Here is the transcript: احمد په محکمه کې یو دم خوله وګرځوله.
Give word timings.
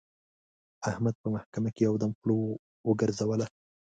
احمد 0.89 1.15
په 1.21 1.27
محکمه 1.35 1.69
کې 1.75 1.81
یو 1.87 1.95
دم 2.01 2.11
خوله 2.19 2.35
وګرځوله. 2.87 3.47